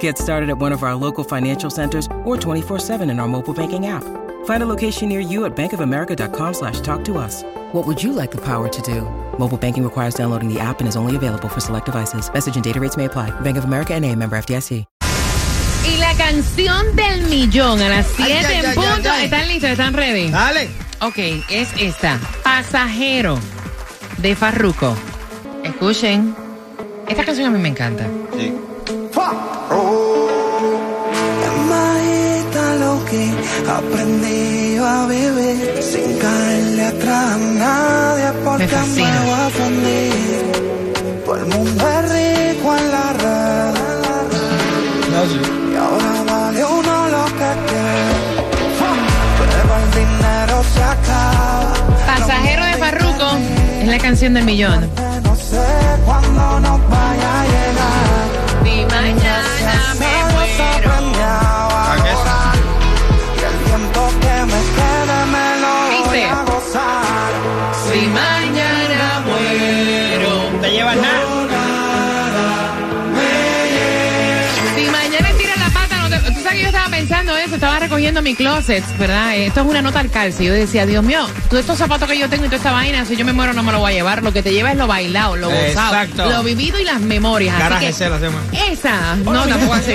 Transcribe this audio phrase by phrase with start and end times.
[0.00, 3.86] Get started at one of our local financial centers or 24-7 in our mobile banking
[3.86, 4.04] app.
[4.44, 7.42] Find a location near you at bankofamerica.com slash talk to us.
[7.72, 9.02] What would you like the power to do?
[9.38, 12.30] Mobile banking requires downloading the app and is only available for select devices.
[12.32, 13.30] Message and data rates may apply.
[13.40, 14.84] Bank of America and a member FDIC.
[15.84, 18.90] Y la canción del millón a las 7 Ay, ay, en ay, punto.
[18.90, 19.24] ay, ay.
[19.24, 19.70] ¿Están listos?
[19.70, 20.30] ¿Están ready?
[20.30, 20.68] Dale.
[21.00, 21.18] Ok,
[21.50, 22.18] es esta.
[22.42, 23.38] Pasajero
[24.18, 24.94] de Farruko.
[25.64, 26.34] Escuchen.
[27.08, 28.06] Esta canción a mí me encanta.
[28.36, 28.52] Sí.
[31.70, 33.22] Majita lo que
[33.70, 40.52] aprendió a vivir sin caerle atrás a nadie porque Me voy a fundir.
[41.24, 43.74] Todo el mundo es rico en la red
[45.12, 45.40] No, sí.
[45.72, 48.08] y ahora vale uno lo que quiere.
[49.38, 51.72] Pero el dinero se acaba.
[52.06, 53.28] Pasajero de Farruko
[53.82, 54.88] es la canción del millón.
[55.24, 55.60] No sé
[56.06, 57.46] cuándo nos vaya a
[76.98, 79.36] pensando eso, estaba recogiendo mi closet, ¿verdad?
[79.36, 80.44] Eh, Esto es una nota al calce.
[80.44, 83.14] Yo decía, Dios mío, todos estos zapatos que yo tengo y toda esta vaina, si
[83.16, 84.22] yo me muero no me lo voy a llevar.
[84.24, 86.28] Lo que te lleva es lo bailado, lo gozado, Exacto.
[86.28, 87.54] lo vivido y las memorias.
[87.54, 88.40] Así Garaje que se la hacemos.
[88.52, 89.92] esa, no, tampoco así.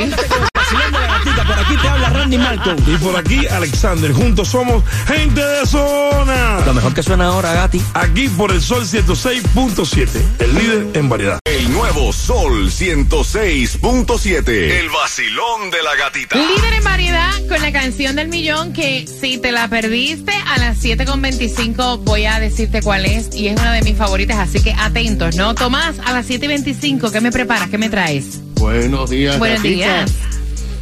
[1.46, 2.78] Por aquí te habla Randy Malcolm.
[2.88, 4.14] Y por aquí, Alexander.
[4.14, 6.60] Juntos somos gente de zona.
[6.66, 7.82] Lo mejor que suena ahora, Gati.
[7.96, 10.08] Aquí por el Sol 106.7,
[10.40, 11.43] el líder en variedad.
[11.84, 14.48] Nuevo Sol 106.7.
[14.48, 16.38] El vacilón de la gatita.
[16.38, 20.82] Líder en variedad con la canción del millón que si te la perdiste a las
[20.82, 25.36] 7.25 voy a decirte cuál es y es una de mis favoritas, así que atentos,
[25.36, 25.56] ¿no?
[25.56, 27.68] Tomás, a las 7.25, ¿qué me preparas?
[27.70, 28.40] ¿Qué me traes?
[28.56, 29.38] Buenos días.
[29.38, 30.06] Buenos gatita.
[30.06, 30.12] días.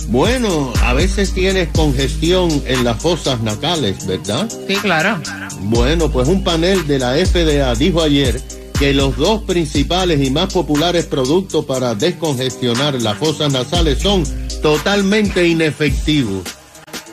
[0.05, 4.47] Bueno, a veces tienes congestión en las fosas nasales, ¿verdad?
[4.67, 5.19] Sí, claro.
[5.61, 8.39] Bueno, pues un panel de la FDA dijo ayer
[8.81, 14.23] que los dos principales y más populares productos para descongestionar las fosas nasales son
[14.63, 16.41] totalmente inefectivos.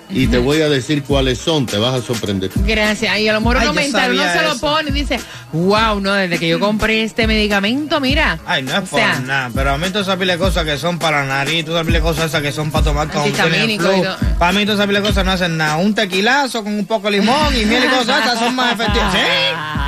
[0.09, 2.51] Y te voy a decir cuáles son, te vas a sorprender.
[2.55, 3.19] Gracias.
[3.19, 5.21] Y a lo mejor Ay, uno mental, uno se lo pone y dice,
[5.53, 8.39] wow, no, desde que yo compré este medicamento, mira.
[8.47, 10.79] Ay, no es O por sea, nada, pero a mí todas esas de cosas que
[10.79, 13.57] son para la nariz, todas esas de cosas esas que son para tomar con flu.
[13.69, 14.17] y todo.
[14.39, 15.77] Para mí todas esas de cosas no hacen nada.
[15.77, 19.13] Un tequilazo con un poco de limón y miel y cosas esas son más efectivas.
[19.13, 19.88] ¿Sí?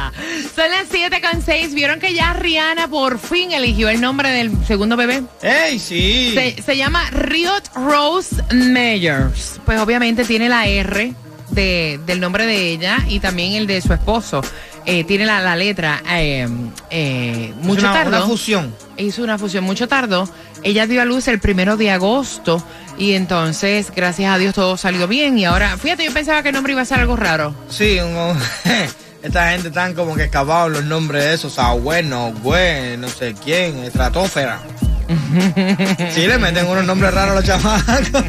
[0.55, 1.75] Son las 7 con 6.
[1.75, 5.23] ¿Vieron que ya Rihanna por fin eligió el nombre del segundo bebé?
[5.43, 6.33] ¡Ey, sí!
[6.35, 9.61] Se, se llama Riot Rose Meyers.
[9.65, 11.15] Pues obviamente tiene la R
[11.51, 14.43] de, del nombre de ella y también el de su esposo.
[14.87, 16.03] Eh, tiene la, la letra.
[16.11, 16.49] eh,
[16.91, 18.17] eh, mucho una, tardó.
[18.19, 18.75] una fusión.
[18.97, 20.29] hizo una fusión mucho tardó.
[20.63, 22.63] Ella dio a luz el primero de agosto
[22.99, 25.39] y entonces, gracias a Dios, todo salió bien.
[25.39, 27.55] Y ahora, fíjate, yo pensaba que el nombre iba a ser algo raro.
[27.71, 28.37] Sí, un-
[29.23, 33.79] esta gente tan como que excavados los nombres de esos, bueno, güey, no sé quién,
[33.79, 34.61] estratosfera.
[36.15, 38.25] sí, le meten unos nombres raros a los chamacos.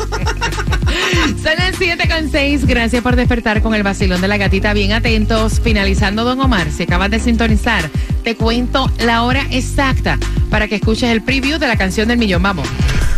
[1.44, 2.66] Son las 7 con 6.
[2.66, 4.74] Gracias por despertar con el vacilón de la gatita.
[4.74, 5.60] Bien atentos.
[5.60, 7.90] Finalizando, don Omar, si acabas de sintonizar,
[8.24, 10.18] te cuento la hora exacta
[10.50, 12.44] para que escuches el preview de la canción del millón.
[12.44, 12.68] Vamos.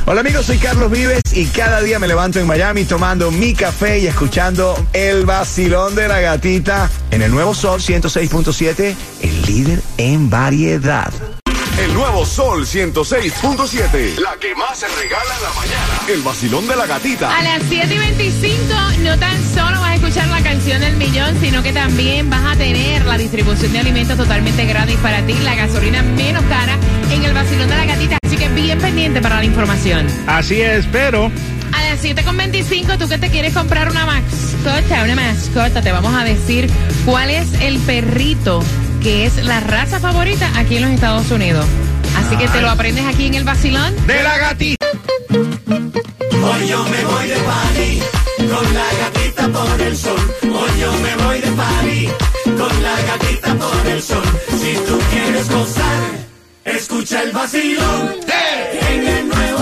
[0.06, 4.00] Hola amigos, soy Carlos Vives y cada día me levanto en Miami tomando mi café
[4.00, 10.30] y escuchando el vacilón de la gatita en el nuevo Sol 106.7, el líder en
[10.30, 11.14] variedad.
[11.78, 14.20] El nuevo Sol 106.7.
[14.20, 16.00] La que más se regala en la mañana.
[16.08, 17.36] El vacilón de la gatita.
[17.36, 21.36] A las 7 y 25, no tan solo vas a escuchar la canción del millón,
[21.42, 25.56] sino que también vas a tener la distribución de alimentos totalmente gratis para ti, la
[25.56, 26.78] gasolina menos cara
[27.12, 28.18] en el vacilón de la gatita.
[28.24, 30.06] Así que bien pendiente para la información.
[30.28, 31.32] Así es, pero
[31.72, 36.24] A las 7.25, tú que te quieres comprar una mascota, una mascota, te vamos a
[36.24, 36.70] decir
[37.04, 38.64] cuál es el perrito
[39.04, 41.66] que es la raza favorita aquí en los Estados Unidos.
[42.16, 43.94] Así que te lo aprendes aquí en el vacilón.
[44.08, 44.86] De la gatita.
[45.30, 48.00] Hoy yo me voy de party
[48.38, 50.36] con la gatita por el sol.
[50.44, 52.10] Hoy yo me voy de party
[52.46, 54.24] con la gatita por el sol.
[54.52, 56.02] Si tú quieres gozar,
[56.64, 58.16] escucha el vacilón
[58.90, 59.53] en el nuevo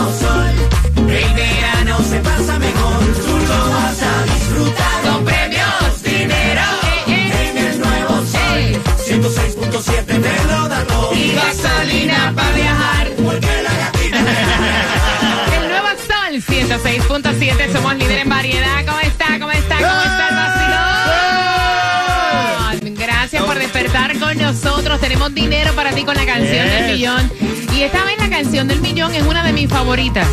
[25.02, 27.32] Tenemos dinero para ti con la canción del millón.
[27.76, 30.28] Y esta vez la canción del millón es una de mis favoritas.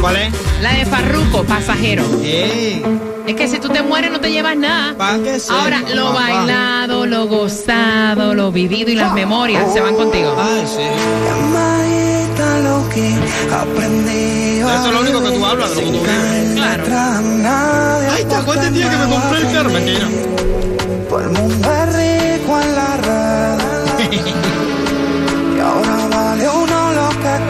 [0.00, 0.32] ¿Cuál es?
[0.62, 2.04] La de Farruko, Pasajero.
[2.22, 2.82] Ey,
[3.26, 4.94] Es que si tú te mueres no te llevas nada.
[4.96, 6.20] pa' que sepa, Ahora, lo papá.
[6.20, 10.34] bailado, lo gozado, lo vivido y las memorias se van contigo.
[10.38, 10.82] Ay, sí.
[11.26, 13.14] Llamadita lo que
[13.54, 14.58] aprendí.
[14.60, 16.54] Eso es lo único que tú hablas, de lo que tú vives.
[16.54, 16.84] Claro.
[18.12, 19.70] Ay, ¿te acuerdas el día que me compré el carro?
[19.70, 20.08] Mentira.
[21.12, 21.68] El mundo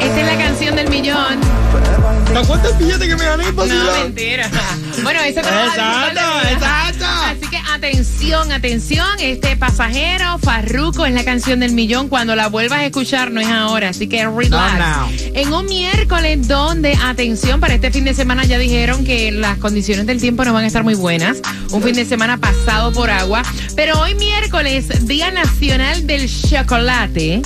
[0.02, 1.40] Esta es la canción del millón.
[2.32, 3.64] ¿Te acuerdas el billete que me gané No,
[4.02, 4.50] mentira.
[5.02, 6.14] Bueno, eso te lo vas a disfrutar
[6.46, 7.04] de Exacto, exacto.
[7.24, 9.06] Así que atención, atención.
[9.20, 12.08] Este pasajero, Farruko, es la canción del millón.
[12.08, 13.88] Cuando la vuelvas a escuchar, no es ahora.
[13.88, 14.78] Así que relax.
[14.78, 15.08] No, no.
[15.34, 20.06] En un miércoles donde, atención, para este fin de semana ya dijeron que las condiciones
[20.06, 21.40] del tiempo no van a estar muy buenas.
[21.72, 23.42] Un fin de semana pasado por agua.
[23.74, 27.40] Pero hoy miércoles, Día Nacional del Chocolate.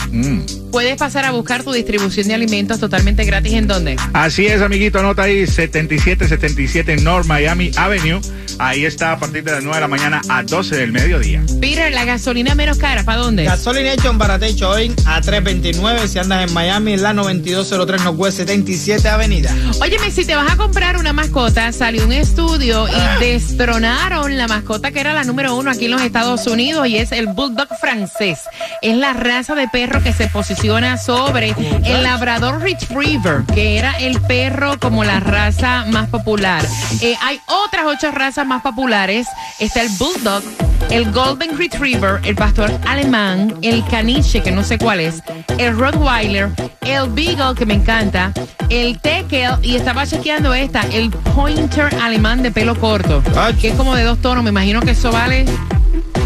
[0.72, 3.54] Puedes pasar a buscar tu distribución de alimentos totalmente gratis.
[3.54, 3.96] ¿En dónde?
[4.12, 8.20] Así es, amiguito, anota ahí 7777 North Miami Avenue.
[8.58, 11.42] Ahí está a partir de las 9 de la mañana a 12 del mediodía.
[11.60, 13.44] Peter, la gasolina menos cara, ¿para dónde?
[13.44, 19.54] Gasolination Baratecho hoy a 329 si andas en Miami en la 9203 Northwest 77 Avenida.
[19.80, 24.90] Óyeme, si te vas a comprar una mascota, salió un estudio y destronaron la mascota
[24.90, 28.40] que era la número uno aquí en los Estados Unidos y es el Bulldog francés.
[28.80, 31.54] Es la raza de perro que se posiciona sobre
[31.84, 36.66] el Labrador Retriever, que era el perro como la raza más popular.
[37.02, 39.28] Eh, hay otras ocho razas más populares.
[39.60, 40.42] Está el Bulldog,
[40.90, 45.22] el Golden Retriever, el Pastor Alemán, el Caniche, que no sé cuál es,
[45.58, 46.50] el Rottweiler,
[46.82, 48.32] el Beagle, que me encanta,
[48.70, 53.22] el Tekel, y estaba chequeando esta, el Pointer Alemán de pelo corto,
[53.60, 54.42] que es como de dos tonos.
[54.44, 55.44] Me imagino que eso vale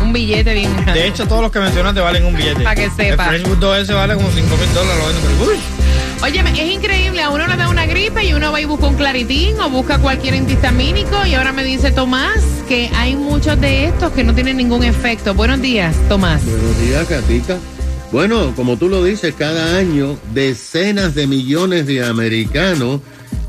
[0.03, 1.01] un billete bien grande.
[1.01, 2.63] De hecho, todos los que mencionaste valen un billete.
[2.63, 3.25] Pa' que sepa.
[3.25, 5.05] El French Bulldog ese vale como 5 mil dólares.
[5.41, 5.57] Uy.
[6.23, 8.95] Óyeme, es increíble, a uno le da una gripe y uno va y busca un
[8.95, 14.13] claritín o busca cualquier antihistamínico y ahora me dice Tomás que hay muchos de estos
[14.13, 15.33] que no tienen ningún efecto.
[15.33, 16.45] Buenos días, Tomás.
[16.45, 17.57] Buenos días, Katica.
[18.13, 23.01] Bueno, como tú lo dices, cada año decenas de millones de americanos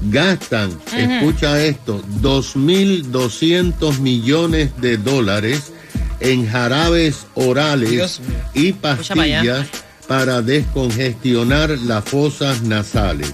[0.03, 5.71] gastan, escucha esto, 2.200 millones de dólares
[6.19, 8.21] en jarabes orales
[8.53, 9.68] y pastillas
[10.07, 13.33] para descongestionar las fosas nasales.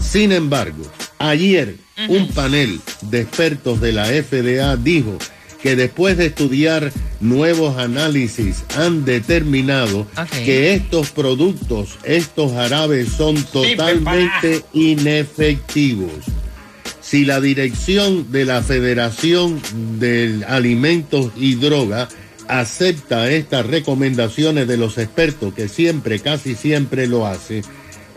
[0.00, 0.84] Sin embargo,
[1.18, 1.76] ayer
[2.08, 5.16] un panel de expertos de la FDA dijo
[5.66, 14.62] que después de estudiar nuevos análisis han determinado que estos productos, estos jarabes son totalmente
[14.72, 16.12] inefectivos.
[17.00, 19.60] Si la dirección de la Federación
[19.98, 22.06] de Alimentos y Droga
[22.46, 27.62] acepta estas recomendaciones de los expertos, que siempre, casi siempre lo hace,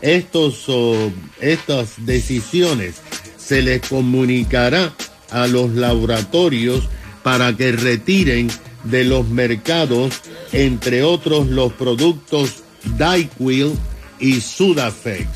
[0.04, 2.98] estos, oh, estas decisiones
[3.38, 4.94] se les comunicará
[5.32, 6.88] a los laboratorios
[7.24, 8.50] para que retiren
[8.84, 10.22] de los mercados,
[10.52, 12.64] entre otros, los productos
[12.98, 13.74] Dayquil
[14.20, 15.28] y Sudafex.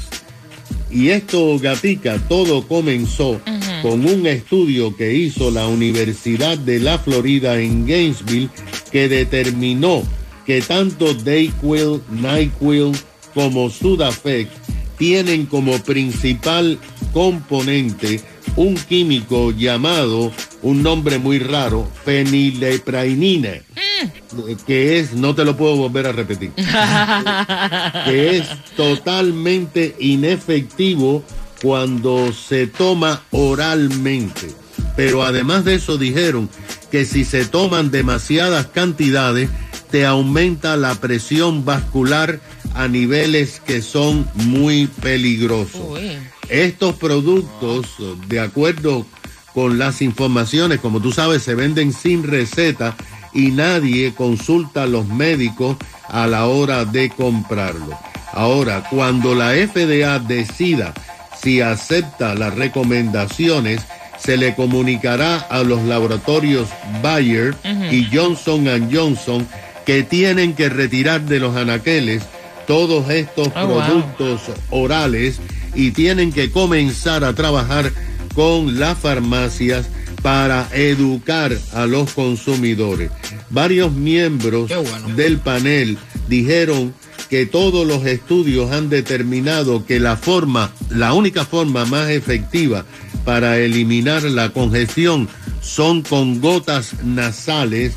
[0.90, 3.42] Y esto, Gatica, todo comenzó
[3.82, 8.50] con un estudio que hizo la Universidad de la Florida en Gainesville
[8.92, 10.04] que determinó
[10.46, 12.92] que tanto Dayquil, NyQuil
[13.34, 14.50] como Sudafex
[14.98, 16.78] tienen como principal
[17.12, 18.22] componente
[18.56, 20.32] un químico llamado,
[20.64, 23.52] un nombre muy raro, fenileprainina,
[24.66, 26.52] que es, no te lo puedo volver a repetir,
[28.06, 31.24] que es totalmente inefectivo
[31.62, 34.54] cuando se toma oralmente.
[34.96, 36.50] Pero además de eso dijeron
[36.92, 39.50] que si se toman demasiadas cantidades,
[39.92, 42.40] te aumenta la presión vascular
[42.74, 45.82] a niveles que son muy peligrosos.
[45.90, 46.18] Uy.
[46.50, 47.88] Estos productos,
[48.28, 49.23] de acuerdo con
[49.78, 50.80] las informaciones.
[50.80, 52.96] Como tú sabes, se venden sin receta
[53.34, 55.78] y nadie consulta a los médicos
[56.10, 57.98] a la hora de comprarlo.
[58.34, 60.94] Ahora, cuando la FDA decida
[61.42, 63.82] si acepta las recomendaciones,
[64.18, 66.70] se le comunicará a los laboratorios
[67.02, 67.56] Bayer
[67.92, 69.46] y Johnson Johnson
[69.86, 72.24] que tienen que retirar de los anaqueles
[72.66, 73.82] todos estos Oh, wow.
[73.84, 75.42] productos orales
[75.76, 77.92] y tienen que comenzar a trabajar
[78.34, 79.88] con las farmacias
[80.22, 83.12] para educar a los consumidores.
[83.50, 84.72] Varios miembros
[85.16, 85.98] del panel
[86.28, 86.94] dijeron
[87.30, 92.86] que todos los estudios han determinado que la forma, la única forma más efectiva
[93.26, 95.28] para eliminar la congestión
[95.62, 97.94] son con gotas nasales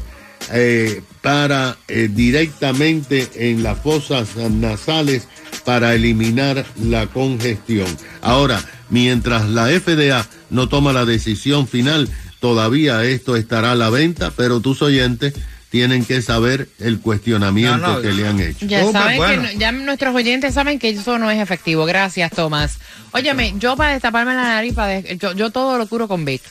[0.52, 5.26] eh, para eh, directamente en las fosas nasales
[5.64, 7.86] para eliminar la congestión.
[8.22, 12.08] Ahora, mientras la FDA no toma la decisión final,
[12.40, 15.34] todavía esto estará a la venta, pero tus oyentes
[15.70, 18.66] tienen que saber el cuestionamiento No, no, que le han hecho.
[18.66, 21.84] Ya saben que ya nuestros oyentes saben que eso no es efectivo.
[21.84, 22.78] Gracias, Tomás.
[23.12, 26.42] Óyeme, yo para destaparme la nariz, para yo, yo todo lo curo con Vic.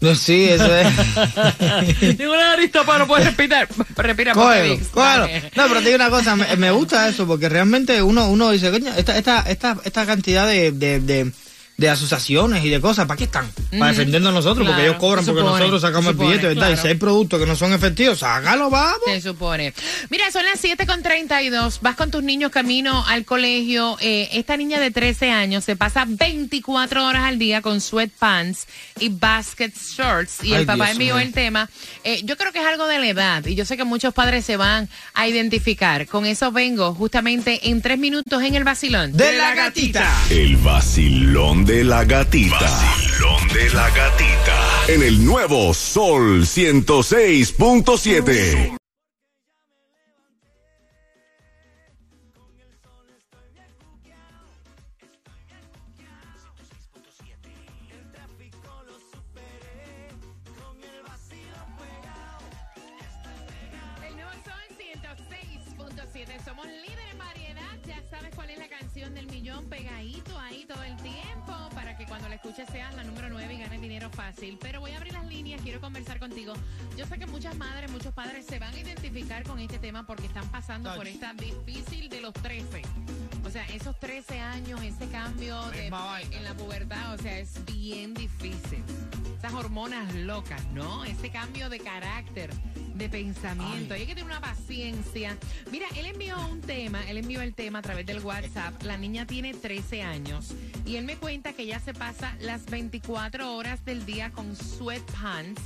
[0.00, 0.88] No, sí, eso es.
[2.16, 3.68] Tengo la nariz tapada, no puedes respirar.
[3.96, 5.28] Respira, Cógelo, cógelo.
[5.54, 8.72] No, pero te digo una cosa, me, me gusta eso, porque realmente uno, uno dice,
[8.72, 11.30] coño, esta, esta, esta, esta cantidad de, de, de,
[11.76, 13.50] de asociaciones y de cosas, ¿para qué están?
[13.78, 16.70] Para defendernos a nosotros, porque ellos cobran porque nosotros sacamos el billete, ¿verdad?
[16.70, 19.00] Y si hay productos que no son efectivos, sácalo, vamos.
[19.06, 19.72] Se supone.
[20.10, 21.80] Mira, son las 7 con 32.
[21.80, 23.96] Vas con tus niños camino al colegio.
[24.00, 28.66] Eh, esta niña de 13 años se pasa 24 horas al día con sweatpants
[29.00, 30.44] y basket shorts.
[30.44, 31.68] Y Ay, el papá Dios envió el tema.
[32.04, 33.46] Eh, yo creo que es algo de la edad.
[33.46, 36.06] Y yo sé que muchos padres se van a identificar.
[36.06, 39.12] Con eso vengo justamente en tres minutos en el vacilón.
[39.16, 40.08] De la gatita.
[40.30, 42.58] El vacilón de la gatita.
[42.60, 44.84] Vacilón de la gatita.
[44.88, 48.81] En el nuevo Sol 106.7.
[66.12, 66.44] 106.7.
[66.44, 67.62] Somos líderes en variedad.
[67.86, 72.04] Ya sabes cuál es la canción del millón pegadito ahí todo el tiempo para que
[72.04, 74.58] cuando la escuches seas la número 9 y ganes dinero fácil.
[74.60, 76.52] Pero voy a abrir las líneas, quiero conversar contigo.
[76.96, 80.26] Yo sé que muchas madres, muchos padres se van a identificar con este tema porque
[80.26, 82.82] están pasando por esta difícil de los 13.
[83.44, 88.14] O sea, esos 13 años, ese cambio de, en la pubertad, o sea, es bien
[88.14, 88.84] difícil.
[89.36, 91.04] Esas hormonas locas, ¿no?
[91.04, 92.50] Ese cambio de carácter,
[93.02, 93.94] de pensamiento.
[93.94, 95.36] Hay que tener una paciencia.
[95.72, 98.80] Mira, él envió un tema, él envió el tema a través del WhatsApp.
[98.84, 100.54] La niña tiene 13 años
[100.86, 105.60] y él me cuenta que ella se pasa las 24 horas del día con sweatpants.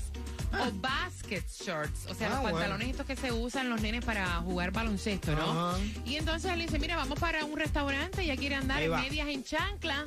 [0.52, 2.56] O basket shorts, o sea, Ah, los bueno.
[2.58, 5.76] pantalones estos que se usan los nenes para jugar baloncesto, ¿no?
[6.06, 9.42] Y entonces él dice, mira, vamos para un restaurante, ella quiere andar en medias en
[9.44, 10.04] chancla,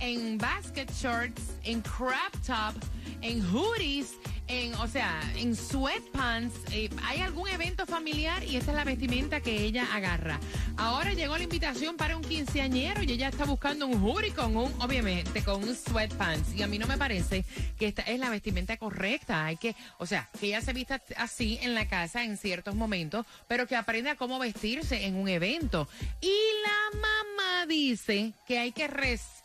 [0.00, 2.14] en basket shorts, en crop
[2.46, 2.74] top,
[3.22, 4.12] en hoodies,
[4.48, 6.54] en, o sea, en sweatpants.
[6.72, 10.38] Eh, hay algún evento familiar y esta es la vestimenta que ella agarra.
[10.76, 14.72] Ahora llegó la invitación para un quinceañero y ella está buscando un hoodie con un,
[14.80, 16.54] obviamente, con un sweatpants.
[16.54, 17.44] Y a mí no me parece
[17.78, 19.46] que esta es la vestimenta correcta.
[19.46, 23.26] Hay que, o sea, que ella se vista así en la casa en ciertos momentos,
[23.48, 25.88] pero que aprenda cómo vestirse en un evento.
[26.20, 29.43] Y la mamá dice que hay que respetar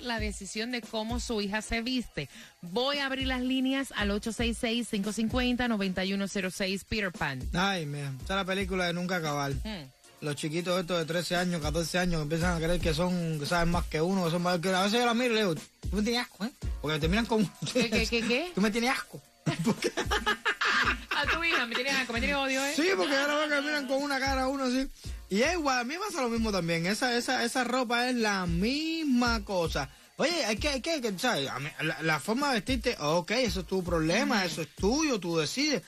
[0.00, 2.28] la decisión de cómo su hija se viste.
[2.60, 7.40] Voy a abrir las líneas al 866-550-9106 Peter Pan.
[7.52, 9.50] Ay, mira, esta es la película de nunca acabar.
[9.52, 9.90] Hmm.
[10.20, 13.70] Los chiquitos estos de 13 años, 14 años, empiezan a creer que son, que saben
[13.70, 15.56] más que uno, que son más que A veces yo la miro y le digo,
[15.56, 16.52] tú me tienes asco, ¿eh?
[16.80, 17.50] Porque te miran como...
[17.72, 18.50] ¿Qué, qué, qué, qué?
[18.54, 19.20] Tú me tienes asco.
[19.46, 22.72] A tu hija, me tienes asco, me tienes odio, ¿eh?
[22.76, 24.88] Sí, porque ahora veo que miran con una cara a uno así.
[25.30, 26.86] Y es igual, a mí me pasa lo mismo también.
[26.86, 29.88] Esa, esa, esa ropa es la misma cosa.
[30.16, 31.48] Oye, hay que, hay que, que, ¿sabes?
[31.80, 35.82] La, la forma de vestirte, ok, eso es tu problema, eso es tuyo, tú decides.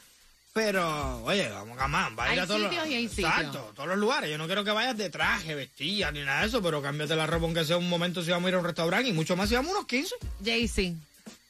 [0.54, 3.28] Pero, oye, vamos a más, va a ir a todos los- sitios y hay sitios.
[3.30, 4.30] Exacto, todos los lugares.
[4.30, 7.26] Yo no quiero que vayas de traje, vestida, ni nada de eso, pero cámbiate la
[7.26, 9.48] ropa aunque sea un momento si vamos a ir a un restaurante y mucho más
[9.48, 10.14] si vamos a unos 15.
[10.44, 10.94] Jaycee.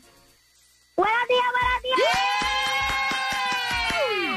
[0.95, 2.09] Buenos días, buenos días.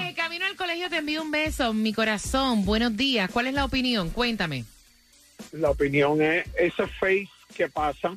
[0.03, 2.65] Hey, camino al colegio, te envío un beso, mi corazón.
[2.65, 3.31] Buenos días.
[3.31, 4.11] ¿Cuál es la opinión?
[4.11, 4.65] Cuéntame.
[5.53, 8.17] La opinión es, ese face que pasa,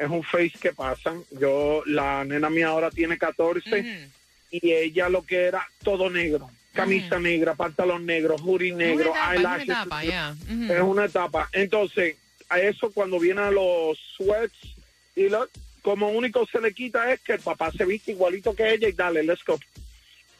[0.00, 1.22] es un face que pasan.
[1.30, 4.08] Yo, la nena mía ahora tiene 14
[4.50, 6.50] y ella lo que era todo negro.
[6.72, 9.68] Camisa negra, pantalón negro, hoodie negro, una etapa, eyelashes.
[9.68, 10.74] una etapa.
[10.74, 11.48] Es una etapa.
[11.52, 12.16] Entonces,
[12.48, 14.74] a eso cuando vienen los sweats
[15.14, 15.48] y lo,
[15.82, 18.92] como único se le quita es que el papá se viste igualito que ella y
[18.92, 19.58] dale, let's go.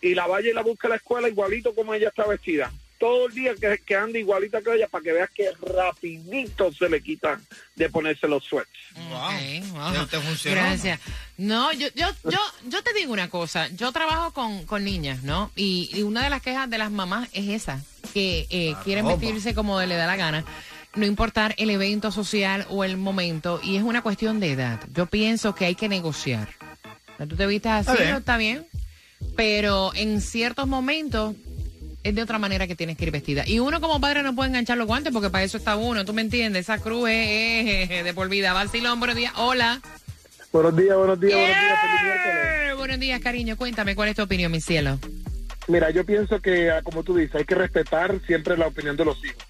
[0.00, 2.72] Y la vaya y la busca a la escuela igualito como ella está vestida.
[3.00, 6.86] Todo el día que, que ande igualita que ella para que veas que rapidito se
[6.86, 7.40] le quita
[7.74, 8.68] de ponerse los sweats.
[9.08, 9.94] Wow.
[9.94, 10.56] Ya te funcionó.
[10.60, 11.00] Gracias.
[11.38, 12.38] No, yo, yo, yo,
[12.68, 13.68] yo te digo una cosa.
[13.68, 15.50] Yo trabajo con, con niñas, ¿no?
[15.56, 19.16] Y, y una de las quejas de las mamás es esa, que eh, quieren ropa.
[19.16, 20.44] vestirse como le da la gana,
[20.94, 24.78] no importar el evento social o el momento, y es una cuestión de edad.
[24.92, 26.48] Yo pienso que hay que negociar.
[27.16, 28.10] Tú te vistes así, Está bien.
[28.12, 28.18] ¿no?
[28.18, 28.66] está bien,
[29.36, 31.34] pero en ciertos momentos
[32.02, 33.44] es de otra manera que tienes que ir vestida.
[33.46, 36.12] Y uno como padre no puede enganchar los guantes porque para eso está uno, ¿tú
[36.12, 36.62] me entiendes?
[36.62, 38.52] Esa cruz es, es de por vida.
[38.52, 39.32] Vacilón, buenos días.
[39.36, 39.80] Hola.
[40.52, 43.56] Buenos días, buenos días, buenos días, feliz Buenos días, cariño.
[43.56, 44.98] Cuéntame, ¿cuál es tu opinión, mi cielo?
[45.68, 49.04] Mira, yo pienso que, ah, como tú dices, hay que respetar siempre la opinión de
[49.04, 49.44] los hijos.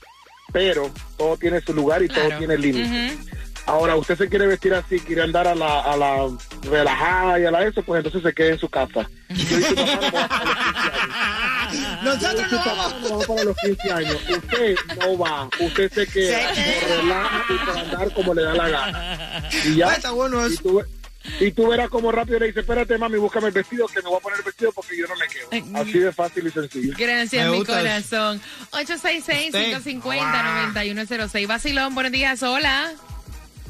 [0.52, 3.12] Pero todo tiene su lugar y todo tiene límites.
[3.12, 3.30] Ujú.
[3.66, 6.28] Ahora, usted se quiere vestir así, quiere andar a la, a la
[6.64, 9.09] relajada y a la eso, pues entonces se quede en su casa.
[9.28, 9.37] Yo
[11.73, 11.83] y su
[12.57, 14.17] mamá no vamos para los 15 años.
[14.29, 14.47] Yo y Nosotros no vamos.
[14.47, 14.71] para los 15 años.
[14.71, 15.49] Usted no va.
[15.61, 19.49] Usted se queda, Se se relaja y para andar como le da la gana.
[19.65, 19.89] Y ya.
[19.91, 20.62] Ah, está bueno y eso.
[20.62, 20.83] tú,
[21.39, 24.17] y tú verás como rápido le dice, espérate, mami, búscame el vestido, que me voy
[24.19, 25.50] a poner el vestido porque yo no me quedo.
[25.81, 26.95] Así de fácil y sencillo.
[26.97, 28.41] Gracias, Me mi corazón.
[28.73, 31.47] 866-550-9106.
[31.47, 32.43] Vacilón, buenos días.
[32.43, 32.93] Hola.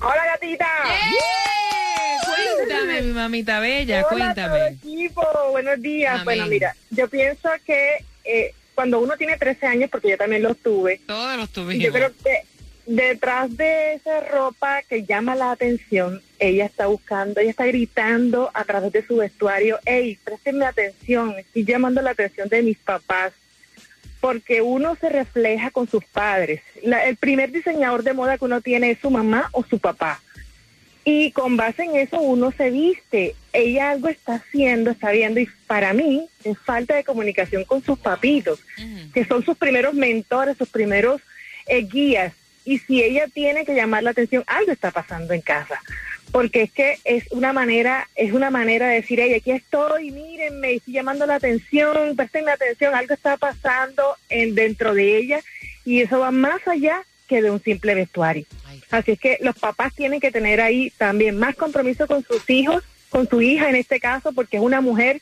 [0.02, 0.66] Hola, gatita.
[0.88, 2.56] ¡Eh!
[2.56, 4.66] Cuéntame, mi mamita bella, Hola, todo cuéntame.
[4.68, 5.22] equipo.
[5.50, 6.12] Buenos días.
[6.14, 6.24] Amén.
[6.24, 10.56] Bueno, mira, yo pienso que eh, cuando uno tiene 13 años, porque yo también los
[10.58, 11.84] tuve, Todos los tuvimos.
[11.84, 12.42] yo creo que
[12.86, 18.64] detrás de esa ropa que llama la atención, ella está buscando, ella está gritando a
[18.64, 23.32] través de su vestuario, hey, préstenme atención, estoy llamando la atención de mis papás,
[24.20, 26.60] porque uno se refleja con sus padres.
[26.82, 30.20] La- el primer diseñador de moda que uno tiene es su mamá o su papá.
[31.04, 33.34] Y con base en eso uno se viste.
[33.54, 37.98] Ella algo está haciendo, está viendo, y para mí es falta de comunicación con sus
[37.98, 38.60] papitos,
[39.14, 41.22] que son sus primeros mentores, sus primeros
[41.66, 42.34] eh, guías.
[42.66, 45.80] Y si ella tiene que llamar la atención, algo está pasando en casa.
[46.32, 50.74] Porque es que es una manera, es una manera de decir, hey, aquí estoy, mírenme,
[50.74, 55.40] estoy llamando la atención, prestenme atención, algo está pasando en, dentro de ella
[55.84, 58.44] y eso va más allá que de un simple vestuario.
[58.90, 62.82] Así es que los papás tienen que tener ahí también más compromiso con sus hijos,
[63.08, 65.20] con su hija en este caso, porque es una mujer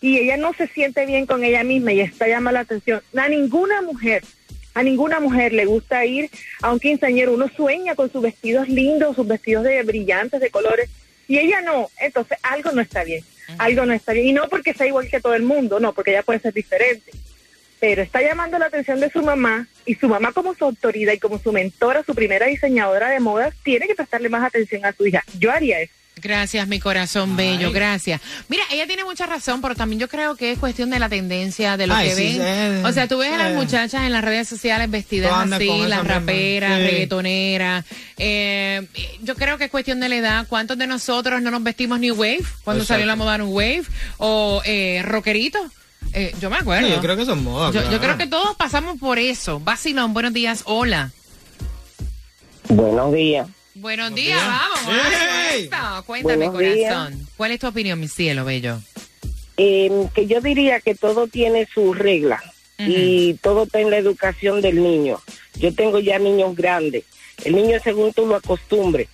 [0.00, 3.02] y ella no se siente bien con ella misma y está llamando la atención.
[3.16, 4.22] A ninguna mujer,
[4.74, 7.32] a ninguna mujer le gusta ir a un quinceañero.
[7.32, 10.90] Uno sueña con sus vestidos lindos, sus vestidos de brillantes, de colores,
[11.28, 11.88] y ella no.
[12.00, 13.24] Entonces algo no está bien,
[13.58, 14.28] algo no está bien.
[14.28, 17.12] Y no porque sea igual que todo el mundo, no, porque ella puede ser diferente.
[17.80, 21.18] Pero está llamando la atención de su mamá y su mamá como su autoridad y
[21.18, 25.06] como su mentora, su primera diseñadora de modas, tiene que prestarle más atención a su
[25.06, 25.22] hija.
[25.38, 25.92] Yo haría eso.
[26.16, 28.20] Gracias, mi corazón bello, gracias.
[28.48, 31.76] Mira, ella tiene mucha razón, pero también yo creo que es cuestión de la tendencia,
[31.76, 32.78] de lo Ay, que sí, ven.
[32.82, 33.54] sí, o sea, tú ves a las sí.
[33.54, 36.84] muchachas en las redes sociales vestidas así, las raperas, Sí.
[36.86, 37.84] reggaetoneras.
[38.16, 38.86] Eh,
[39.22, 40.46] yo creo que es cuestión de la edad.
[40.48, 42.94] ¿Cuántos de nosotros no nos vestimos New Wave cuando Exacto.
[43.00, 43.82] salió la moda New Wave?
[44.18, 45.58] O eh, rockerito.
[46.12, 46.86] Eh, yo me acuerdo.
[46.86, 47.74] Sí, yo creo que son modas.
[47.74, 49.58] Yo, yo creo que todos pasamos por eso.
[49.58, 51.10] Vacilón, buenos días, hola.
[52.68, 53.48] Buenos días.
[53.74, 54.46] Buenos días, días.
[54.46, 54.80] vamos.
[55.52, 55.68] ¡Ey!
[55.68, 56.06] vamos, esto.
[56.06, 56.94] Cuéntame, Buenos días.
[56.94, 57.28] corazón.
[57.36, 58.80] ¿Cuál es tu opinión, mi cielo bello?
[59.56, 62.42] Eh, que yo diría que todo tiene su regla
[62.76, 65.20] y todo está en la educación del niño.
[65.56, 67.04] Yo tengo ya niños grandes.
[67.44, 69.08] El niño según tú lo acostumbres.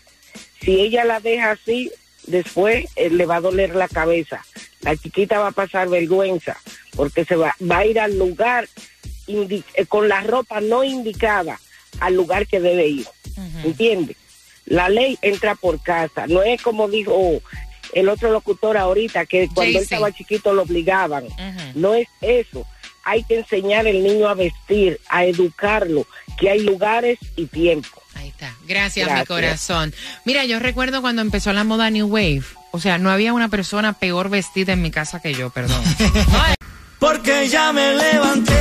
[0.62, 1.90] Si ella la deja así,
[2.26, 4.44] después eh, le va a doler la cabeza.
[4.80, 6.56] La chiquita va a pasar vergüenza
[6.96, 8.66] porque se va, va a ir al lugar
[9.26, 11.60] eh, con la ropa no indicada
[12.00, 13.06] al lugar que debe ir.
[13.64, 14.16] ¿Entiendes?
[14.70, 16.26] La ley entra por casa.
[16.26, 17.42] No es como dijo
[17.92, 21.24] el otro locutor ahorita, que cuando él estaba chiquito lo obligaban.
[21.74, 22.64] No es eso.
[23.04, 26.06] hay que enseñar al niño a vestir, a educarlo,
[26.38, 28.00] que hay lugares y tiempo.
[28.14, 28.54] Ahí está.
[28.66, 29.28] Gracias, mi Gracias.
[29.28, 29.94] corazón.
[30.24, 32.42] Mira, yo recuerdo cuando empezó la moda New Wave.
[32.72, 35.82] O sea, no había una persona peor vestida en mi casa que yo, perdón.
[37.00, 38.54] Porque ya me levanté,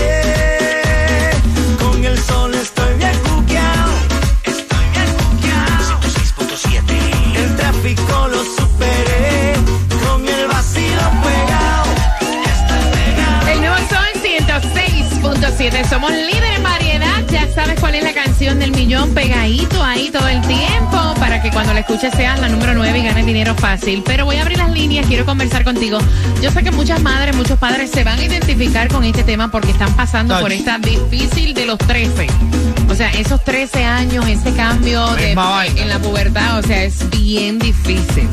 [1.78, 2.56] con el sol
[15.60, 15.84] 7.
[15.89, 17.22] Somos líderes en variedad.
[17.28, 18.09] Ya sabes cuál es la
[18.39, 22.47] canción del millón pegadito ahí todo el tiempo para que cuando la escuches seas la
[22.47, 24.02] número 9 y ganes dinero fácil.
[24.06, 25.97] Pero voy a abrir las líneas, quiero conversar contigo.
[26.41, 29.71] Yo sé que muchas madres, muchos padres se van a identificar con este tema porque
[29.71, 32.28] están pasando por esta difícil de los 13.
[32.89, 37.60] O sea, esos 13 años, ese cambio de, en la pubertad, o sea, es bien
[37.60, 38.25] difícil.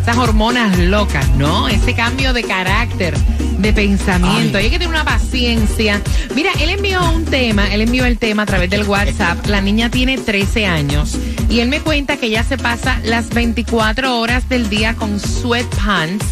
[0.00, 1.66] Esas hormonas locas, ¿no?
[1.66, 3.14] Ese cambio de carácter,
[3.58, 4.58] de pensamiento.
[4.58, 4.64] Ay.
[4.64, 6.00] Hay que tener una paciencia.
[6.34, 9.44] Mira, él envió un tema, él envió el tema a través del WhatsApp.
[9.48, 11.16] La niña tiene 13 años
[11.48, 16.24] y él me cuenta que ella se pasa las 24 horas del día con sweatpants.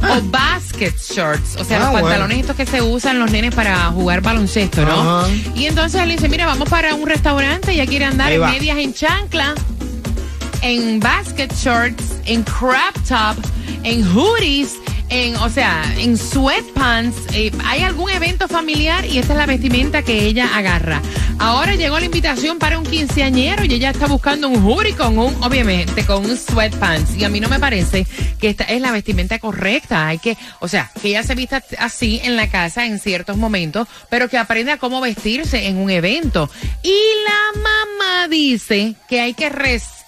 [0.00, 2.06] O basket shorts, o sea, Ah, los bueno.
[2.06, 5.26] pantalones estos que se usan los nenes para jugar baloncesto, ¿no?
[5.56, 8.94] Y entonces él dice, mira, vamos para un restaurante, ella quiere andar en medias en
[8.94, 9.54] chancla,
[10.62, 13.36] en basket shorts, en crop top,
[13.82, 14.74] en hoodies,
[15.08, 17.16] en, o sea, en sweatpants.
[17.34, 21.00] Eh, hay algún evento familiar y esta es la vestimenta que ella agarra.
[21.38, 25.34] Ahora llegó la invitación para un quinceañero y ella está buscando un hoodie con un,
[25.42, 27.16] obviamente, con un sweatpants.
[27.16, 28.06] Y a mí no me parece
[28.40, 30.08] que esta es la vestimenta correcta.
[30.08, 33.86] Hay que, o sea, que ella se vista así en la casa en ciertos momentos,
[34.08, 36.50] pero que aprenda cómo vestirse en un evento.
[36.82, 40.07] Y la mamá dice que hay que respetar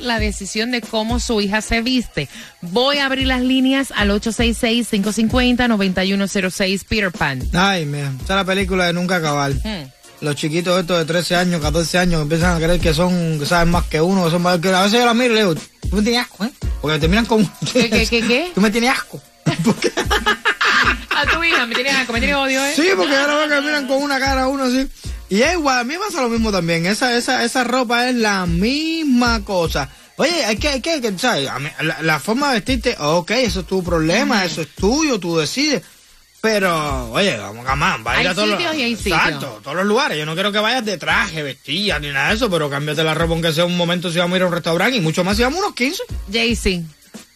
[0.00, 2.28] la decisión de cómo su hija se viste.
[2.60, 7.42] Voy a abrir las líneas al 866-550-9106 Peter Pan.
[7.52, 9.50] Ay, mira, esa es la película de nunca acabar.
[9.52, 9.90] Hmm.
[10.20, 13.46] Los chiquitos estos de 13 años, 14 años, que empiezan a creer que son, que
[13.46, 15.40] saben más que uno, que son más que a veces yo la miro y le
[15.40, 16.52] digo, tú me tienes asco, ¿eh?
[16.80, 17.50] Porque te miran como...
[17.72, 18.50] ¿Qué, qué, qué, qué?
[18.54, 19.20] Tú me tienes asco.
[21.16, 22.72] A tu hija, me tienes asco, me tienes odio, ¿eh?
[22.74, 24.88] Sí, porque ahora veo que miran con una cara a uno así.
[25.32, 26.84] Y es igual, a mí me pasa lo mismo también.
[26.84, 29.88] Esa, esa, esa ropa es la misma cosa.
[30.16, 31.48] Oye, hay que, hay que, que, ¿sabes?
[31.80, 35.80] La, la forma de vestirte, ok, eso es tu problema, eso es tuyo, tú decides.
[36.42, 38.60] Pero, oye, vamos a va a ir a todos los.
[38.60, 40.18] Exacto, todos los lugares.
[40.18, 43.14] Yo no quiero que vayas de traje, vestida, ni nada de eso, pero cámbiate la
[43.14, 45.38] ropa aunque sea un momento si vamos a ir a un restaurante y mucho más
[45.38, 46.02] si vamos unos 15.
[46.30, 46.84] Jaycee.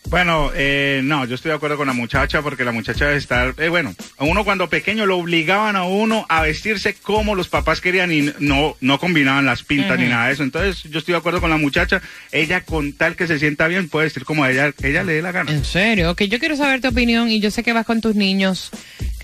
[0.09, 3.55] Bueno, eh, no, yo estoy de acuerdo con la muchacha porque la muchacha debe estar,
[3.59, 7.81] eh, bueno, a uno cuando pequeño lo obligaban a uno a vestirse como los papás
[7.81, 10.45] querían y no, no combinaban las pintas ni nada de eso.
[10.45, 13.88] Entonces yo estoy de acuerdo con la muchacha, ella con tal que se sienta bien
[13.88, 15.51] puede vestir como ella, ella le dé la gana.
[15.51, 18.14] En serio, ok, yo quiero saber tu opinión y yo sé que vas con tus
[18.14, 18.71] niños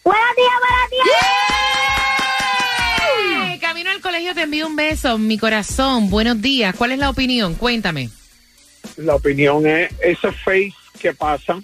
[0.05, 1.03] Buenos días, buenos días.
[1.49, 1.52] Hey,
[3.83, 6.09] camino al colegio te envío un beso, mi corazón.
[6.09, 6.73] Buenos días.
[6.73, 7.55] ¿Cuál es la opinión?
[7.55, 8.09] Cuéntame.
[8.95, 11.61] La opinión es, ese face que pasa,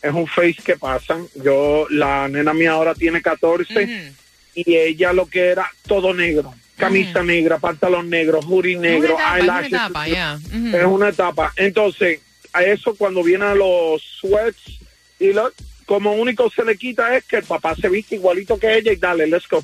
[0.00, 1.18] es un face que pasa.
[1.34, 4.14] Yo, la nena mía ahora tiene 14
[4.54, 6.54] y ella lo que era todo negro.
[6.78, 10.40] Camisa negra, pantalón negro, hoodie negro, una etapa, es una etapa, ya.
[10.46, 10.76] Ujú.
[10.76, 11.52] Es una etapa.
[11.56, 12.20] Entonces,
[12.52, 14.78] a eso cuando vienen los sweats
[15.18, 15.52] y lo,
[15.84, 18.96] como único se le quita es que el papá se viste igualito que ella y
[18.96, 19.62] dale, let's go.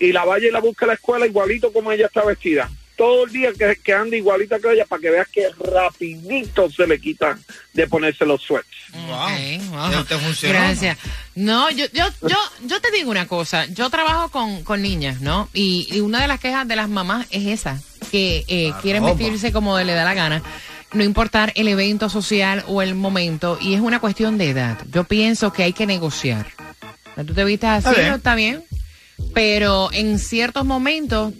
[0.00, 2.68] Y la vaya y la busca a la escuela igualito como ella está vestida.
[2.96, 6.86] Todo el día que, que ande igualita que ella para que veas que rapidito se
[6.86, 8.50] le quitan de ponerse los.
[8.50, 8.64] Ok,
[9.70, 10.04] wow.
[10.04, 10.58] Te funcionó.
[10.58, 10.98] Gracias.
[11.34, 13.66] No, yo, yo, yo, yo te digo una cosa.
[13.66, 15.48] Yo trabajo con, con niñas, ¿no?
[15.54, 19.52] Y, y una de las quejas de las mamás es esa, que eh, quieren vestirse
[19.52, 20.42] como le da la gana,
[20.92, 24.78] no importar el evento social o el momento, y es una cuestión de edad.
[24.90, 26.46] Yo pienso que hay que negociar.
[27.26, 28.08] Tú te vistes así, Está bien.
[28.08, 28.16] ¿no?
[28.16, 28.64] está bien,
[29.34, 31.32] pero en ciertos momentos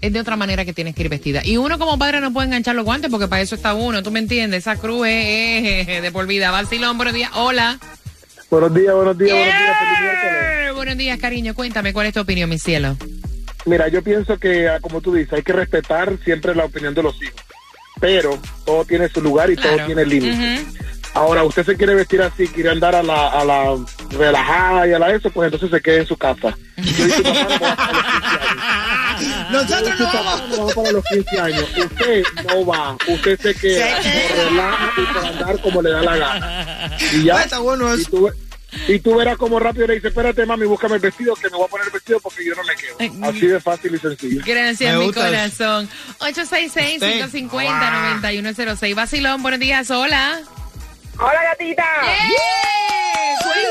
[0.00, 1.42] es de otra manera que tienes que ir vestida.
[1.44, 4.10] Y uno como padre no puede enganchar los guantes porque para eso está uno, ¿tú
[4.10, 4.60] me entiendes?
[4.60, 6.50] Esa cruz es, es de por vida.
[6.50, 7.30] Vacilón, buenos días.
[7.34, 7.78] Hola.
[8.50, 11.54] Buenos días, buenos días, buenos días, feliz Buenos días, cariño.
[11.54, 12.96] Cuéntame, ¿cuál es tu opinión, mi cielo?
[13.66, 17.02] Mira, yo pienso que, ah, como tú dices, hay que respetar siempre la opinión de
[17.02, 17.40] los hijos.
[18.00, 20.62] Pero todo tiene su lugar y todo tiene límites.
[20.62, 20.89] Ujú.
[21.14, 23.76] Ahora, usted se quiere vestir así, quiere andar a la, a la
[24.10, 26.56] relajada y a la eso, pues entonces se quede en su casa.
[26.76, 29.50] Yo y su mamá nos vamos a los 15 años.
[29.50, 30.48] Nosotros no vamos.
[30.50, 31.64] No vamos para los 15 años.
[31.76, 32.96] Usted no va.
[33.08, 34.04] Usted se queda por
[34.36, 36.96] relaja y por andar como le da la gana.
[37.12, 37.42] Y ya.
[37.42, 38.30] Está bueno Y tú,
[38.88, 41.64] y tú verás como rápido le dice, espérate mami, búscame el vestido, que me voy
[41.66, 42.96] a poner el vestido porque yo no me quedo.
[43.28, 44.42] Así de fácil y sencillo.
[44.46, 45.88] Gracias, Me mi corazón.
[46.20, 48.94] 866-550-9106.
[48.94, 50.40] Vacilón, buenos días, hola.
[51.20, 51.84] Hola, gatita.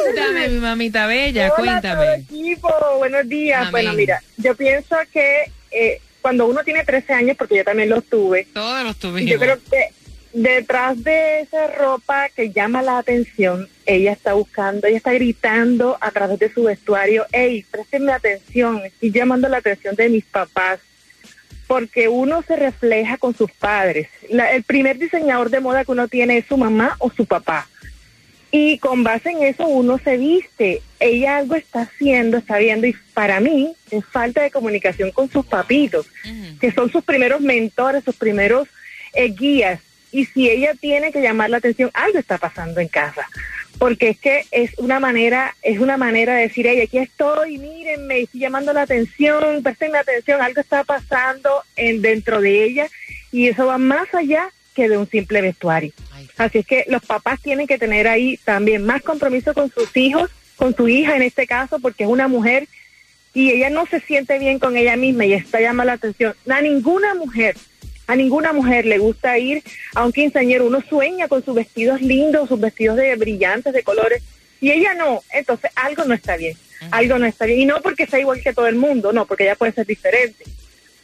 [0.03, 2.05] Cuéntame, mi mamita bella, Hola, cuéntame.
[2.05, 2.69] todo equipo.
[2.99, 3.59] Buenos días.
[3.61, 3.71] Amén.
[3.71, 8.03] Bueno, mira, yo pienso que eh, cuando uno tiene 13 años, porque yo también los
[8.05, 9.29] tuve, Todos los tuvimos.
[9.31, 9.89] yo creo que
[10.33, 16.11] detrás de esa ropa que llama la atención, ella está buscando, ella está gritando a
[16.11, 20.79] través de su vestuario, hey, préstenme atención, estoy llamando la atención de mis papás,
[21.69, 24.07] porque uno se refleja con sus padres.
[24.27, 27.67] La- el primer diseñador de moda que uno tiene es su mamá o su papá.
[28.51, 30.81] Y con base en eso uno se viste.
[30.99, 35.45] Ella algo está haciendo, está viendo, y para mí es falta de comunicación con sus
[35.45, 36.07] papitos,
[36.59, 38.67] que son sus primeros mentores, sus primeros
[39.13, 39.79] eh, guías.
[40.11, 43.27] Y si ella tiene que llamar la atención, algo está pasando en casa.
[43.79, 48.21] Porque es que es una manera, es una manera de decir, hey, aquí estoy, mírenme,
[48.21, 52.87] estoy llamando la atención, prestenme atención, algo está pasando en, dentro de ella
[53.31, 55.93] y eso va más allá que de un simple vestuario.
[56.37, 60.29] Así es que los papás tienen que tener ahí también más compromiso con sus hijos,
[60.57, 62.67] con su hija en este caso, porque es una mujer
[63.33, 66.35] y ella no se siente bien con ella misma y está llamando la atención.
[66.49, 67.55] A ninguna mujer,
[68.09, 70.65] a ninguna mujer le gusta ir a un quinceañero.
[70.65, 74.23] Uno sueña con sus vestidos lindos, sus vestidos de brillantes, de colores,
[74.59, 75.21] y ella no.
[75.31, 76.57] Entonces algo no está bien,
[76.89, 77.59] algo no está bien.
[77.59, 80.43] Y no porque sea igual que todo el mundo, no, porque ella puede ser diferente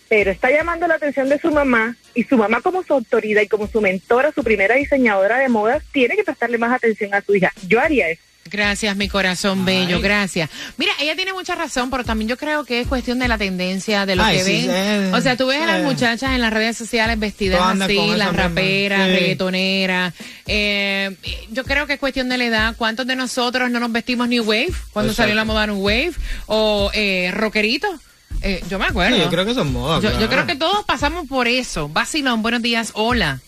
[0.07, 3.47] pero está llamando la atención de su mamá y su mamá como su autoridad y
[3.47, 7.35] como su mentora, su primera diseñadora de modas, tiene que prestarle más atención a su
[7.35, 7.51] hija.
[7.67, 8.21] Yo haría eso.
[8.55, 10.51] Gracias, mi corazón bello, gracias.
[10.77, 14.05] Mira, ella tiene mucha razón, pero también yo creo que es cuestión de la tendencia,
[14.05, 15.07] de lo Ay, que sí, ven.
[15.09, 15.83] sí, o sea, tú ves a las sí.
[15.83, 19.13] muchachas en las redes sociales vestidas así, las raperas, Sí.
[19.15, 20.13] reggaetoneras.
[20.45, 21.15] Eh,
[21.49, 22.75] yo creo que es cuestión de la edad.
[22.77, 25.23] ¿Cuántos de nosotros no nos vestimos New Wave cuando Exacto.
[25.23, 26.13] salió la moda New Wave?
[26.45, 27.87] O eh, rockerito.
[28.43, 29.15] Eh, yo me acuerdo.
[29.17, 30.03] Sí, yo creo que son modas.
[30.03, 31.89] Yo, creo que todos pasamos por eso.
[31.89, 33.39] Vacilón, buenos días, hola.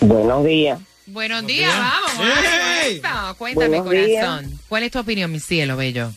[0.00, 0.78] Buenos días.
[1.08, 2.36] Buenos días, vamos.
[2.84, 3.00] ¡Ey!
[3.00, 3.36] vamos.
[3.36, 4.26] Cuéntame, Buenos días.
[4.26, 4.60] corazón.
[4.68, 6.12] ¿Cuál es tu opinión, mi cielo bello?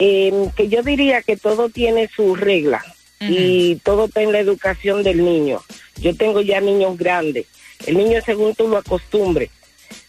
[0.00, 2.84] Eh, que yo diría que todo tiene su regla
[3.20, 5.60] y todo está en la educación del niño.
[6.00, 7.46] Yo tengo ya niños grandes.
[7.86, 9.50] El niño según tú lo acostumbres.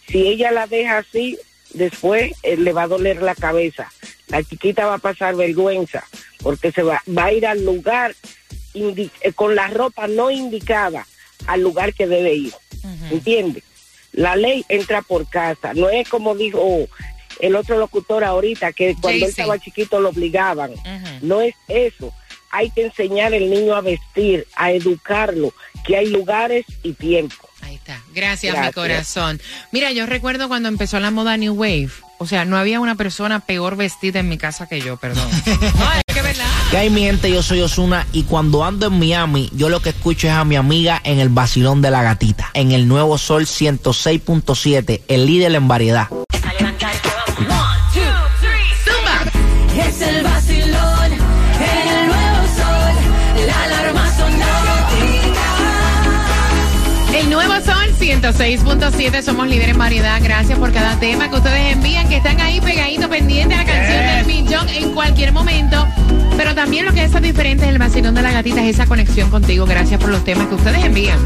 [0.08, 1.38] Si ella la deja así,
[1.74, 3.92] después eh, le va a doler la cabeza.
[4.28, 6.04] La chiquita va a pasar vergüenza
[6.42, 8.16] porque se va, va a ir al lugar
[8.74, 11.06] eh, con la ropa no indicada
[11.46, 12.54] al lugar que debe ir.
[13.12, 13.64] ¿Entiendes?
[14.20, 15.74] La ley entra por casa.
[15.74, 16.88] No es como dijo
[17.40, 20.72] el otro locutor ahorita, que cuando él estaba chiquito lo obligaban.
[21.22, 22.14] No es eso.
[22.52, 25.54] Hay que enseñar al niño a vestir, a educarlo,
[25.86, 27.48] que hay lugares y tiempo.
[28.14, 28.76] Gracias, mi Gracias.
[28.76, 29.42] corazón.
[29.72, 31.90] Mira, yo recuerdo cuando empezó la moda New Wave.
[32.22, 35.28] O sea, no había una persona peor vestida en mi casa que yo, perdón.
[35.80, 36.46] No, es que es verdad.
[36.70, 37.32] ¿Qué hay mi gente?
[37.32, 40.58] Yo soy Osuna y cuando ando en Miami, yo lo que escucho es a mi
[40.58, 45.68] amiga en el vacilón de la gatita, en el nuevo Sol 106.7, el líder en
[45.70, 46.10] variedad.
[58.22, 60.20] 106.7, somos líderes en variedad.
[60.22, 64.06] Gracias por cada tema que ustedes envían, que están ahí pegaditos pendientes a la canción
[64.06, 65.88] del millón en cualquier momento.
[66.36, 69.30] Pero también lo que es diferente es el vacilón de la gatita, es esa conexión
[69.30, 69.66] contigo.
[69.66, 71.18] Gracias por los temas que ustedes envían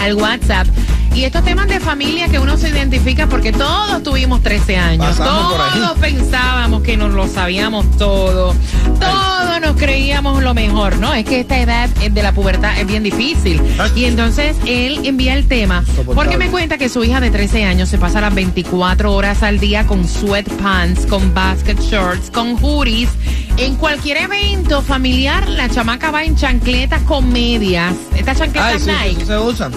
[0.00, 0.66] al WhatsApp.
[1.14, 5.18] Y estos temas de familia que uno se identifica porque todos tuvimos 13 años.
[5.18, 8.56] Pasamos todos pensábamos que nos lo sabíamos todo.
[8.98, 11.14] Todos nos creíamos lo mejor, ¿no?
[11.14, 13.60] Es que esta edad eh, de la pubertad es bien difícil.
[13.94, 17.88] Y entonces él envía el tema porque me cuenta que su hija de 13 años
[17.88, 23.10] se pasa las 24 horas al día con sweatpants, con basket shorts, con hoodies.
[23.56, 27.94] En cualquier evento familiar, la chamaca va en chancletas con medias.
[28.16, 29.72] Estas chancletas sí, Nike sí se usan.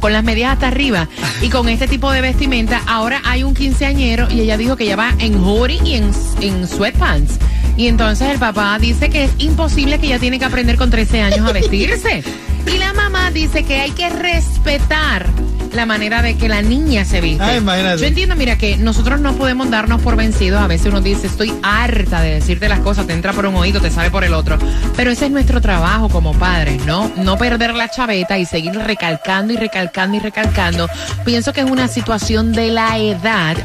[0.00, 1.08] con las medias hasta arriba
[1.42, 2.80] y con este tipo de vestimenta.
[2.86, 6.68] Ahora hay un quinceañero y ella dijo que ella va en hoodie y en, en
[6.68, 7.38] sweatpants.
[7.78, 11.22] Y entonces el papá dice que es imposible que ella tiene que aprender con 13
[11.22, 12.24] años a vestirse.
[12.66, 15.26] Y la mamá dice que hay que respetar
[15.72, 17.44] la manera de que la niña se viste.
[17.44, 18.00] Ay, imagínate.
[18.00, 20.60] Yo entiendo, mira, que nosotros no podemos darnos por vencidos.
[20.60, 23.80] A veces uno dice, estoy harta de decirte las cosas, te entra por un oído,
[23.80, 24.58] te sale por el otro.
[24.96, 27.12] Pero ese es nuestro trabajo como padres, ¿no?
[27.16, 30.88] No perder la chaveta y seguir recalcando y recalcando y recalcando.
[31.24, 33.56] Pienso que es una situación de la edad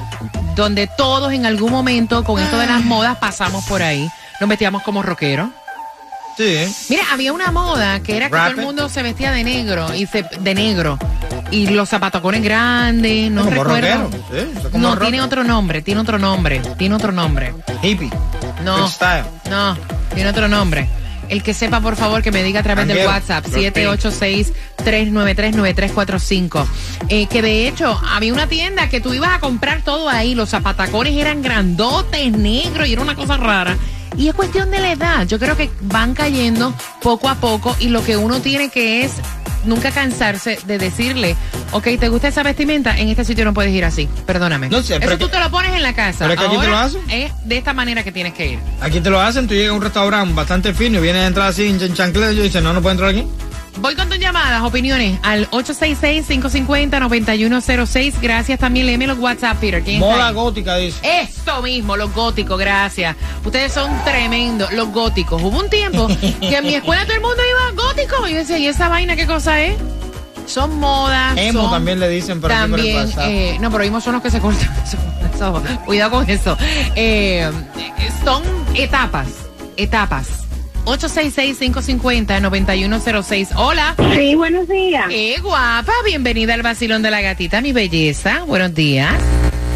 [0.55, 4.09] donde todos en algún momento con esto de las modas pasamos por ahí.
[4.39, 5.49] Nos vestíamos como rockeros.
[6.37, 6.65] Sí.
[6.89, 10.07] Mira, había una moda que era que todo el mundo se vestía de negro y
[10.07, 10.97] se, de negro.
[11.51, 14.03] Y los zapatocones grandes, no Como recuerdo.
[14.09, 15.03] rockero, sí, como no, rock.
[15.03, 17.53] tiene otro nombre, tiene otro nombre, tiene otro nombre.
[17.83, 18.09] Hippie.
[18.63, 18.89] No,
[19.49, 19.77] no,
[20.15, 20.89] tiene otro nombre.
[21.33, 23.07] El que sepa, por favor, que me diga a través del.
[23.07, 23.55] WhatsApp, Rock
[24.85, 26.67] 786-393-9345.
[27.09, 30.49] Eh, que de hecho, había una tienda que tú ibas a comprar todo ahí, los
[30.49, 33.75] zapatacones eran grandotes, negros, y era una cosa rara.
[34.15, 35.25] Y es cuestión de la edad.
[35.25, 39.13] Yo creo que van cayendo poco a poco y lo que uno tiene que es
[39.65, 41.35] nunca cansarse de decirle,
[41.71, 42.97] ok, ¿te gusta esa vestimenta?
[42.97, 44.07] En este sitio no puedes ir así.
[44.25, 44.69] Perdóname.
[44.69, 46.19] No sé, pero Eso tú que- te lo pones en la casa.
[46.27, 47.01] pero es que aquí te lo Ahora hacen.
[47.09, 48.59] Es de esta manera que tienes que ir.
[48.81, 51.47] Aquí te lo hacen, tú llegas a un restaurante bastante fino y vienes a entrar
[51.47, 53.25] así en chan- chancletas y dices, no, no puedo entrar aquí.
[53.79, 58.13] Voy con tus llamadas, opiniones al 866-550-9106.
[58.21, 59.81] Gracias también, léeme los WhatsApp, Peter.
[59.83, 60.99] ¿Quién Moda gótica, dice.
[61.21, 63.15] Esto mismo, los góticos, gracias.
[63.43, 65.41] Ustedes son tremendos, los góticos.
[65.41, 66.07] Hubo un tiempo
[66.39, 68.27] que en mi escuela todo el mundo iba gótico.
[68.27, 69.75] Y yo decía, ¿y esa vaina qué cosa es?
[70.45, 71.35] Son modas.
[71.37, 74.13] Emo son- también le dicen por aquí por el También, eh, no, pero emo son
[74.13, 74.69] los que se cortan.
[75.85, 76.55] Cuidado con eso.
[76.95, 77.49] Eh,
[78.23, 78.43] son
[78.75, 79.27] etapas,
[79.77, 80.27] etapas.
[80.85, 83.49] 866-550-9106.
[83.55, 83.95] Hola.
[84.15, 85.05] Sí, buenos días.
[85.09, 85.93] ¡Qué guapa!
[86.05, 88.43] Bienvenida al vacilón de la gatita, mi belleza.
[88.45, 89.13] Buenos días.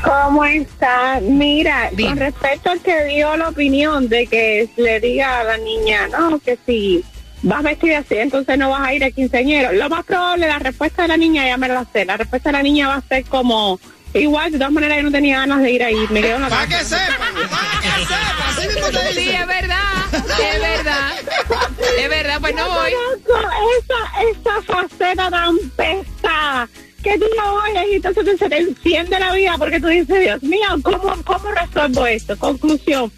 [0.04, 1.20] ¿Cómo está?
[1.22, 6.08] Mira, con respecto al que dio la opinión de que le diga a la niña,
[6.08, 7.04] no, que si
[7.42, 9.74] vas vestida así, entonces no vas a ir a quinceañero.
[9.74, 12.06] Lo más probable, la respuesta de la niña ya me la sé.
[12.06, 13.80] La respuesta de la niña va a ser como,
[14.14, 16.06] igual, de todas maneras yo no tenía ganas de ir ahí.
[16.10, 16.78] Me quedo en la Para casa.
[16.78, 19.42] que sepa, para que sepa, así mismo te Sí, dicen.
[19.42, 19.84] es verdad.
[20.14, 21.12] Es verdad.
[21.98, 22.92] Es verdad, pues no voy.
[23.80, 26.70] esa, esa faceta tan pesada
[27.04, 30.20] que tú no oyes y entonces te- se te enciende la vida porque tú dices,
[30.20, 32.38] Dios mío, ¿cómo, cómo resuelvo esto?
[32.38, 33.12] Conclusión.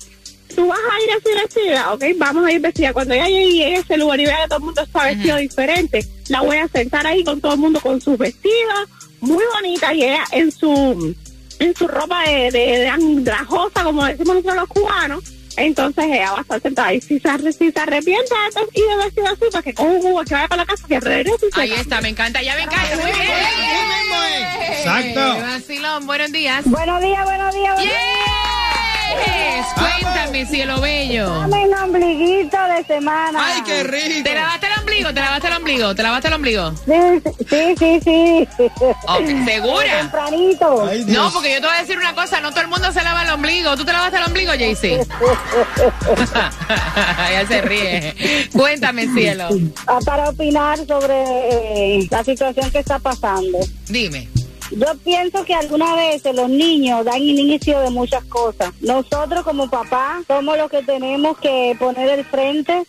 [0.55, 2.91] Tú vas a ir así vestida, ok, vamos a ir vestida.
[2.91, 6.05] Cuando ya llegue a ese lugar y vea que todo el mundo está vestido diferente,
[6.27, 8.89] la voy a sentar ahí con todo el mundo con sus vestidos,
[9.21, 11.15] muy bonita, y ella en su
[11.59, 15.23] en su ropa de, de, de andrajosa, como decimos nosotros los cubanos.
[15.57, 18.81] Entonces ella va a estar sentada y si se, arre- si se arrepiente entonces, y
[18.81, 21.47] de vestido así, pues que con un jugo que vaya para la casa, que regrese
[21.47, 22.95] y se Ahí está, me encanta, ya me encanta.
[22.95, 24.71] Muy bien.
[24.71, 25.41] Exacto.
[25.41, 26.63] Vacilón, buenos días.
[26.65, 27.75] Buenos días, buenos días.
[27.75, 29.65] buenos Yes.
[29.75, 31.29] Cuéntame, cielo bello.
[31.29, 33.39] Dame un ombliguito de semana.
[33.43, 34.23] Ay, qué rico.
[34.23, 34.37] ¿Te el
[34.89, 35.13] ombligo?
[35.13, 35.95] ¿Te lavaste el ombligo?
[35.95, 36.71] ¿Te lavaste el ombligo?
[36.85, 38.69] Sí, sí, sí, sí.
[39.45, 39.99] ¿Segura?
[39.99, 40.85] Tempranito.
[40.85, 41.05] Ay.
[41.07, 43.23] No, porque yo te voy a decir una cosa, no todo el mundo se lava
[43.23, 43.75] el ombligo.
[43.75, 44.99] ¿Tú te lavaste el ombligo, Jaycee?
[47.29, 48.49] Ella se ríe.
[48.51, 49.47] Cuéntame, cielo.
[49.87, 53.59] Ah, Para opinar sobre eh, la situación que está pasando.
[53.87, 54.27] Dime.
[54.71, 58.71] Yo pienso que algunas veces los niños dan inicio de muchas cosas.
[58.81, 62.83] Nosotros como papás somos los que tenemos que poner el frente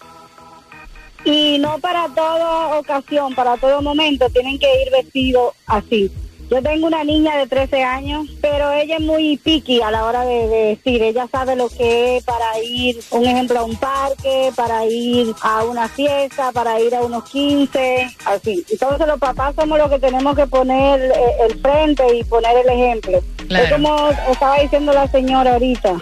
[1.25, 6.11] y no para toda ocasión, para todo momento tienen que ir vestidos así.
[6.51, 10.25] Yo tengo una niña de 13 años, pero ella es muy picky a la hora
[10.25, 11.01] de, de vestir.
[11.01, 15.63] Ella sabe lo que es para ir, un ejemplo, a un parque, para ir a
[15.63, 18.65] una fiesta, para ir a unos 15, así.
[18.69, 21.13] Entonces los papás somos los que tenemos que poner eh,
[21.49, 23.21] el frente y poner el ejemplo.
[23.47, 23.65] Claro.
[23.65, 26.01] Es como estaba diciendo la señora ahorita.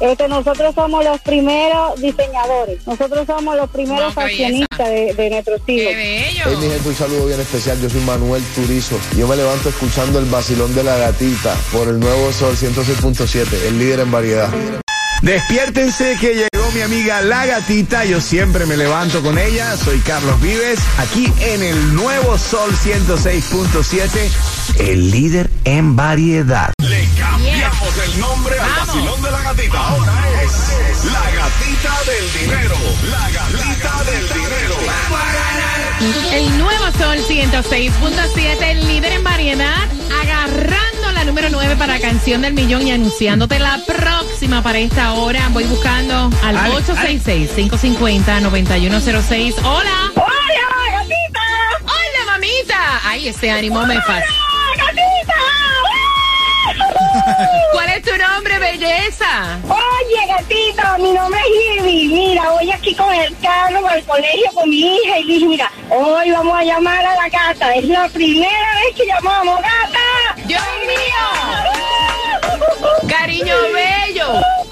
[0.00, 5.60] Este, nosotros somos los primeros diseñadores, nosotros somos los primeros qué fashionistas de, de nuestros
[5.66, 6.52] ¡Qué hijos.
[6.52, 7.80] Hey, mi gente, un saludo bien especial.
[7.80, 8.98] Yo soy Manuel Turizo.
[9.16, 13.78] Yo me levanto escuchando el vacilón de la gatita por el nuevo Sol 106.7, el
[13.78, 14.50] líder en variedad.
[15.22, 18.04] Despiértense que llegó mi amiga La Gatita.
[18.04, 19.76] Yo siempre me levanto con ella.
[19.76, 24.30] Soy Carlos Vives, aquí en el nuevo Sol 106.7,
[24.78, 26.72] el líder en variedad.
[26.78, 28.57] Le cambiamos el nombre
[29.58, 29.88] gatita.
[29.88, 32.76] Ahora es la gatita del dinero.
[33.10, 34.76] La gatita del dinero.
[36.32, 39.88] El nuevo Sol 106.7, el líder en variedad,
[40.22, 45.48] agarrando la número 9 para Canción del Millón y anunciándote la próxima para esta hora.
[45.50, 49.54] Voy buscando al Ale, 866-550-9106.
[49.64, 50.12] ¡Hola!
[50.14, 51.40] ¡Hola, gatita!
[51.82, 53.00] ¡Hola, mamita!
[53.04, 54.57] ¡Ay, ese ánimo me fascina!
[58.38, 59.58] Nombre, belleza?
[59.64, 62.08] Oye, gatito, mi nombre es Ivy.
[62.08, 66.30] Mira, voy aquí con el carro al colegio con mi hija y dije, mira, hoy
[66.30, 67.74] vamos a llamar a la gata.
[67.74, 70.36] Es la primera vez que llamamos gata.
[70.46, 71.24] ¡Dios mío!
[73.08, 73.97] Cariño bello.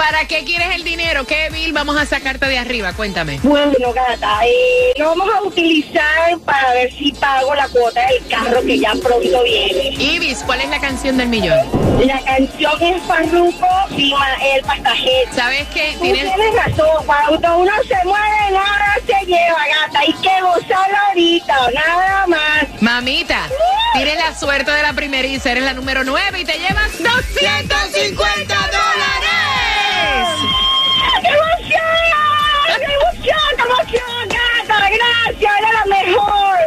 [0.09, 1.26] ¿Para qué quieres el dinero?
[1.26, 2.92] ¿Qué bill vamos a sacarte de arriba?
[2.92, 3.40] Cuéntame.
[3.42, 8.62] Bueno, gata, eh, lo vamos a utilizar para ver si pago la cuota del carro
[8.62, 9.88] que ya pronto viene.
[9.98, 11.59] Ibis, ¿cuál es la canción del millón?
[12.07, 14.14] La canción es Farruko y
[14.54, 15.32] el pasajero.
[15.34, 15.96] ¿Sabes qué?
[15.98, 19.98] Tú Tienes- tienes razón, cuando uno se mueve, nada se lleva, gata.
[19.98, 22.80] Hay que gozarlo ahorita, nada más.
[22.80, 23.48] Mamita,
[23.94, 29.36] tienes la suerte de la primeriza, eres la número 9 y te llevas 250 dólares.
[33.87, 34.89] ¡Pasión gata!
[34.91, 35.53] ¡Gracias!
[35.59, 36.59] ¡Era la mejor!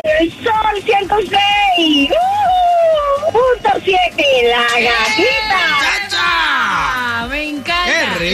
[0.42, 2.12] Sol 106!
[2.12, 3.32] ¡Uh!
[3.32, 4.26] ¡Punto 7!
[4.44, 5.60] ¡La gatita!
[5.82, 6.18] ¡Chacha!
[6.22, 8.18] Ah, ¡Me encanta!
[8.18, 8.26] ¡Qué!